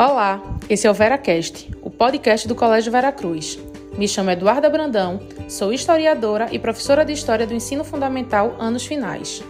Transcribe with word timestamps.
Olá, 0.00 0.42
esse 0.66 0.86
é 0.86 0.90
o 0.90 0.94
VeraCast, 0.94 1.70
o 1.82 1.90
podcast 1.90 2.48
do 2.48 2.54
Colégio 2.54 2.90
Veracruz. 2.90 3.58
Me 3.98 4.08
chamo 4.08 4.30
Eduarda 4.30 4.70
Brandão, 4.70 5.20
sou 5.46 5.74
historiadora 5.74 6.48
e 6.50 6.58
professora 6.58 7.04
de 7.04 7.12
História 7.12 7.46
do 7.46 7.52
Ensino 7.52 7.84
Fundamental 7.84 8.56
anos 8.58 8.86
finais. 8.86 9.42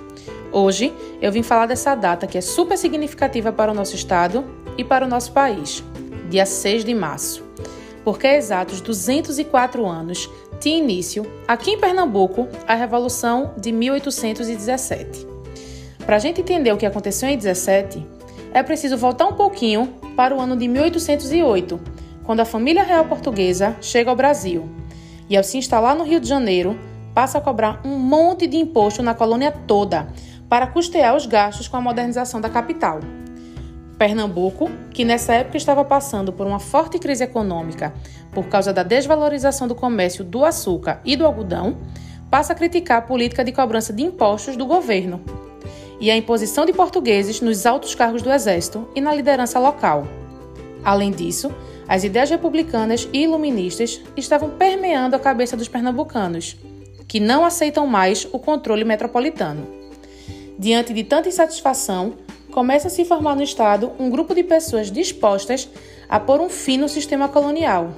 Hoje 0.51 0.93
eu 1.23 1.31
vim 1.31 1.45
falar 1.45 1.67
dessa 1.67 1.95
data 1.95 2.27
que 2.27 2.37
é 2.37 2.41
super 2.41 2.77
significativa 2.77 3.53
para 3.53 3.71
o 3.71 3.75
nosso 3.75 3.95
estado 3.95 4.45
e 4.77 4.83
para 4.83 5.07
o 5.07 5.09
nosso 5.09 5.31
país, 5.31 5.85
dia 6.29 6.45
6 6.45 6.85
de 6.85 6.97
março, 6.97 7.45
porque 8.03 8.27
há 8.27 8.37
exatos 8.37 8.81
204 8.81 9.87
anos 9.87 10.29
tinha 10.59 10.79
início, 10.79 11.25
aqui 11.47 11.71
em 11.71 11.79
Pernambuco, 11.79 12.49
a 12.67 12.75
Revolução 12.75 13.55
de 13.57 13.71
1817. 13.71 15.29
Para 16.05 16.17
a 16.17 16.19
gente 16.19 16.41
entender 16.41 16.73
o 16.73 16.77
que 16.77 16.87
aconteceu 16.87 17.29
em 17.29 17.37
17, 17.37 18.05
é 18.53 18.65
preciso 18.65 18.97
voltar 18.97 19.29
um 19.29 19.35
pouquinho 19.35 20.00
para 20.21 20.37
o 20.37 20.41
ano 20.43 20.55
de 20.55 20.69
1808, 20.69 21.81
quando 22.25 22.41
a 22.41 22.45
família 22.45 22.83
real 22.83 23.07
portuguesa 23.07 23.75
chega 23.81 24.11
ao 24.11 24.15
Brasil 24.15 24.69
e, 25.31 25.35
ao 25.35 25.43
se 25.43 25.57
instalar 25.57 25.97
no 25.97 26.05
Rio 26.05 26.21
de 26.21 26.29
Janeiro, 26.29 26.79
passa 27.15 27.39
a 27.39 27.41
cobrar 27.41 27.81
um 27.87 27.99
monte 27.99 28.47
de 28.47 28.59
imposto 28.59 29.03
na 29.03 29.15
colônia 29.15 29.51
toda 29.51 30.09
para 30.47 30.67
custear 30.67 31.17
os 31.17 31.25
gastos 31.25 31.69
com 31.69 31.79
a 31.79 31.81
modernização 31.81 32.39
da 32.39 32.51
capital. 32.51 33.01
Pernambuco, 33.97 34.71
que 34.91 35.07
nessa 35.07 35.33
época 35.33 35.57
estava 35.57 35.87
passando 35.87 36.35
por 36.35 36.47
uma 36.47 36.59
forte 36.61 36.99
crise 36.99 37.25
econômica 37.25 37.95
por 38.31 38.45
causa 38.45 38.75
da 38.75 38.83
desvalorização 38.83 39.67
do 39.67 39.75
comércio 39.75 40.23
do 40.23 40.45
açúcar 40.45 41.01
e 41.03 41.17
do 41.17 41.25
algodão, 41.25 41.79
passa 42.31 42.53
a 42.53 42.57
criticar 42.57 42.99
a 42.99 43.03
política 43.07 43.43
de 43.43 43.53
cobrança 43.53 43.91
de 43.91 44.03
impostos 44.03 44.55
do 44.55 44.67
governo 44.67 45.23
e 45.99 46.11
a 46.11 46.17
imposição 46.17 46.67
de 46.67 46.75
portugueses 46.75 47.41
nos 47.41 47.65
altos 47.65 47.95
cargos 47.95 48.21
do 48.21 48.31
exército 48.31 48.87
e 48.95 49.01
na 49.01 49.15
liderança 49.15 49.59
local. 49.59 50.20
Além 50.85 51.11
disso, 51.11 51.53
as 51.87 52.05
ideias 52.05 52.31
republicanas 52.31 53.09
e 53.13 53.23
iluministas 53.23 54.01
estavam 54.17 54.51
permeando 54.51 55.17
a 55.17 55.19
cabeça 55.19 55.57
dos 55.57 55.69
pernambucanos, 55.69 56.57
que 57.07 57.19
não 57.19 57.45
aceitam 57.45 57.87
mais 57.87 58.27
o 58.33 58.39
controle 58.39 58.85
metropolitano. 58.85 59.67
Diante 60.59 60.93
de 60.93 61.03
tanta 61.03 61.29
insatisfação, 61.29 62.15
começa 62.51 62.89
a 62.89 62.91
se 62.91 63.05
formar 63.05 63.35
no 63.35 63.43
Estado 63.43 63.93
um 63.99 64.11
grupo 64.11 64.35
de 64.35 64.43
pessoas 64.43 64.91
dispostas 64.91 65.69
a 66.09 66.21
pôr 66.21 66.41
um 66.41 66.49
fim 66.49 66.77
no 66.77 66.89
sistema 66.89 67.29
colonial. 67.29 67.91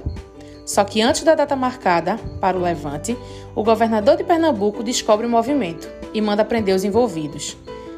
Só 0.65 0.83
que 0.83 1.01
antes 1.01 1.23
da 1.23 1.35
data 1.35 1.55
marcada 1.55 2.17
para 2.39 2.57
o 2.57 2.61
levante, 2.61 3.17
o 3.53 3.63
governador 3.63 4.15
de 4.15 4.23
Pernambuco 4.23 4.81
descobre 4.81 5.25
o 5.25 5.29
movimento 5.29 5.89
e 6.13 6.21
manda 6.21 6.45
prender 6.45 6.75
os 6.75 6.83
envolvidos. 6.83 7.57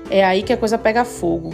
É 0.09 0.23
aí 0.23 0.41
que 0.41 0.53
a 0.53 0.57
coisa 0.57 0.77
pega 0.77 1.05
fogo. 1.05 1.53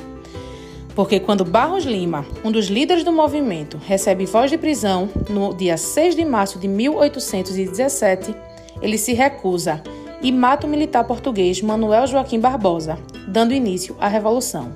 Porque 0.95 1.19
quando 1.19 1.45
Barros 1.45 1.85
Lima, 1.85 2.25
um 2.43 2.51
dos 2.51 2.67
líderes 2.67 3.03
do 3.03 3.11
movimento, 3.11 3.79
recebe 3.85 4.25
voz 4.25 4.51
de 4.51 4.57
prisão 4.57 5.09
no 5.29 5.53
dia 5.53 5.77
6 5.77 6.15
de 6.15 6.25
março 6.25 6.59
de 6.59 6.67
1817, 6.67 8.35
ele 8.81 8.97
se 8.97 9.13
recusa 9.13 9.81
e 10.21 10.31
mata 10.31 10.67
o 10.67 10.69
militar 10.69 11.05
português 11.05 11.61
Manuel 11.61 12.07
Joaquim 12.07 12.39
Barbosa, 12.39 12.99
dando 13.27 13.53
início 13.53 13.95
à 13.99 14.07
Revolução. 14.07 14.71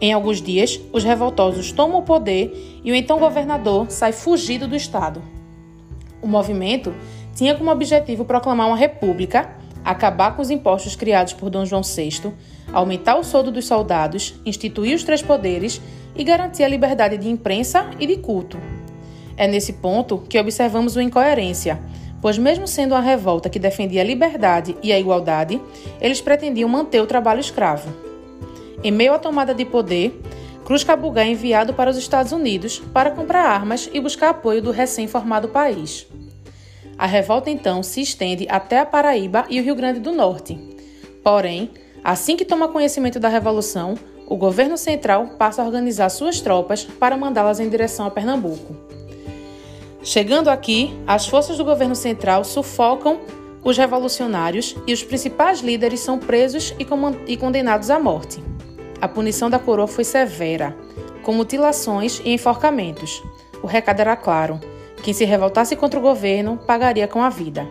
Em 0.00 0.12
alguns 0.12 0.40
dias, 0.40 0.80
os 0.92 1.04
revoltosos 1.04 1.72
tomam 1.72 1.98
o 1.98 2.02
poder 2.02 2.80
e 2.82 2.90
o 2.90 2.94
então 2.94 3.18
governador 3.18 3.86
sai 3.90 4.12
fugido 4.12 4.66
do 4.66 4.74
estado. 4.74 5.22
O 6.20 6.26
movimento 6.26 6.94
tinha 7.34 7.54
como 7.54 7.70
objetivo 7.70 8.24
proclamar 8.24 8.66
uma 8.66 8.76
república, 8.76 9.56
acabar 9.84 10.34
com 10.34 10.42
os 10.42 10.50
impostos 10.50 10.96
criados 10.96 11.34
por 11.34 11.50
Dom 11.50 11.64
João 11.64 11.82
VI, 11.82 12.32
aumentar 12.74 13.16
o 13.16 13.24
soldo 13.24 13.50
dos 13.50 13.66
soldados, 13.66 14.34
instituir 14.44 14.94
os 14.94 15.04
três 15.04 15.22
poderes 15.22 15.80
e 16.16 16.24
garantir 16.24 16.64
a 16.64 16.68
liberdade 16.68 17.16
de 17.16 17.28
imprensa 17.28 17.88
e 17.98 18.06
de 18.06 18.16
culto. 18.16 18.58
É 19.36 19.46
nesse 19.46 19.74
ponto 19.74 20.18
que 20.28 20.38
observamos 20.38 20.96
uma 20.96 21.02
incoerência, 21.02 21.80
pois, 22.20 22.36
mesmo 22.36 22.66
sendo 22.66 22.94
uma 22.94 23.00
revolta 23.00 23.48
que 23.48 23.58
defendia 23.58 24.02
a 24.02 24.04
liberdade 24.04 24.76
e 24.82 24.92
a 24.92 24.98
igualdade, 24.98 25.60
eles 26.00 26.20
pretendiam 26.20 26.68
manter 26.68 27.00
o 27.00 27.06
trabalho 27.06 27.40
escravo. 27.40 27.88
Em 28.82 28.90
meio 28.90 29.14
à 29.14 29.18
tomada 29.18 29.54
de 29.54 29.64
poder, 29.64 30.20
Cruz 30.64 30.82
Cabugá 30.82 31.22
é 31.22 31.28
enviado 31.28 31.74
para 31.74 31.90
os 31.90 31.96
Estados 31.96 32.32
Unidos 32.32 32.82
para 32.92 33.10
comprar 33.10 33.44
armas 33.44 33.88
e 33.92 34.00
buscar 34.00 34.30
apoio 34.30 34.62
do 34.62 34.70
recém-formado 34.70 35.48
país. 35.48 36.06
A 36.96 37.06
revolta 37.06 37.50
então 37.50 37.82
se 37.82 38.00
estende 38.00 38.46
até 38.48 38.78
a 38.78 38.86
Paraíba 38.86 39.44
e 39.50 39.60
o 39.60 39.62
Rio 39.62 39.74
Grande 39.74 40.00
do 40.00 40.12
Norte. 40.12 40.58
Porém, 41.22 41.70
assim 42.04 42.36
que 42.36 42.44
toma 42.44 42.68
conhecimento 42.68 43.18
da 43.18 43.28
revolução, 43.28 43.94
o 44.26 44.36
governo 44.36 44.76
central 44.76 45.28
passa 45.38 45.62
a 45.62 45.64
organizar 45.64 46.10
suas 46.10 46.40
tropas 46.40 46.84
para 46.84 47.16
mandá-las 47.16 47.58
em 47.58 47.68
direção 47.68 48.06
a 48.06 48.10
Pernambuco. 48.10 48.76
Chegando 50.02 50.48
aqui, 50.48 50.94
as 51.06 51.26
forças 51.26 51.56
do 51.56 51.64
governo 51.64 51.96
central 51.96 52.44
sufocam 52.44 53.20
os 53.64 53.78
revolucionários 53.78 54.76
e 54.86 54.92
os 54.92 55.02
principais 55.02 55.60
líderes 55.60 56.00
são 56.00 56.18
presos 56.18 56.74
e 57.26 57.36
condenados 57.36 57.88
à 57.88 57.98
morte. 57.98 58.42
A 59.00 59.08
punição 59.08 59.48
da 59.48 59.58
coroa 59.58 59.86
foi 59.86 60.04
severa, 60.04 60.76
com 61.22 61.32
mutilações 61.32 62.20
e 62.22 62.34
enforcamentos. 62.34 63.22
O 63.62 63.66
recado 63.66 64.00
era 64.00 64.14
claro: 64.14 64.60
quem 65.02 65.14
se 65.14 65.24
revoltasse 65.24 65.74
contra 65.74 65.98
o 65.98 66.02
governo 66.02 66.58
pagaria 66.66 67.08
com 67.08 67.22
a 67.22 67.30
vida. 67.30 67.66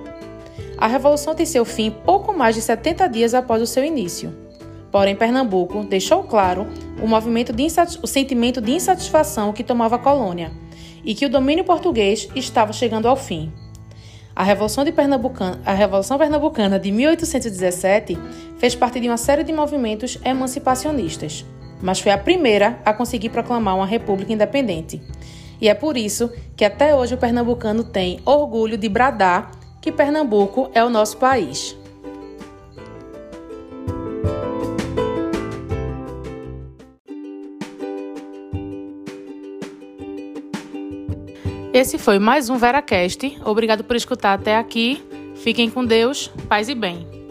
A 0.77 0.87
revolução 0.87 1.35
tem 1.35 1.45
seu 1.45 1.63
fim 1.63 1.91
pouco 1.91 2.33
mais 2.33 2.55
de 2.55 2.61
70 2.61 3.07
dias 3.07 3.33
após 3.33 3.61
o 3.61 3.67
seu 3.67 3.83
início. 3.83 4.33
Porém, 4.91 5.15
Pernambuco 5.15 5.83
deixou 5.83 6.23
claro 6.23 6.67
o, 7.01 7.07
movimento 7.07 7.51
de 7.51 7.65
o 8.01 8.07
sentimento 8.07 8.61
de 8.61 8.73
insatisfação 8.73 9.51
que 9.51 9.63
tomava 9.63 9.95
a 9.95 9.99
colônia 9.99 10.51
e 11.03 11.15
que 11.15 11.25
o 11.25 11.29
domínio 11.29 11.63
português 11.63 12.29
estava 12.35 12.71
chegando 12.71 13.07
ao 13.07 13.15
fim. 13.15 13.51
A 14.35 14.43
Revolução, 14.43 14.83
de 14.83 14.91
Pernambucana, 14.91 15.59
a 15.65 15.73
Revolução 15.73 16.17
Pernambucana 16.17 16.79
de 16.79 16.91
1817 16.91 18.17
fez 18.57 18.75
parte 18.75 18.99
de 18.99 19.07
uma 19.07 19.17
série 19.17 19.43
de 19.43 19.53
movimentos 19.53 20.17
emancipacionistas, 20.25 21.45
mas 21.81 21.99
foi 21.99 22.11
a 22.11 22.17
primeira 22.17 22.79
a 22.83 22.93
conseguir 22.93 23.29
proclamar 23.29 23.75
uma 23.75 23.85
república 23.85 24.33
independente. 24.33 25.01
E 25.61 25.69
é 25.69 25.73
por 25.73 25.97
isso 25.97 26.31
que 26.55 26.65
até 26.65 26.95
hoje 26.95 27.13
o 27.13 27.17
pernambucano 27.17 27.83
tem 27.83 28.19
orgulho 28.25 28.77
de 28.77 28.89
bradar 28.89 29.51
que 29.83 29.91
Pernambuco 29.91 30.71
é 30.73 30.81
o 30.81 30.89
nosso 30.89 31.17
país. 31.17 31.77
Esse 41.73 41.97
foi 41.97 42.17
mais 42.17 42.49
um 42.49 42.55
VeraCast. 42.55 43.41
Obrigado 43.43 43.83
por 43.83 43.97
escutar 43.97 44.39
até 44.39 44.55
aqui. 44.55 45.03
Fiquem 45.35 45.69
com 45.69 45.83
Deus, 45.83 46.29
paz 46.47 46.69
e 46.69 46.75
bem. 46.75 47.22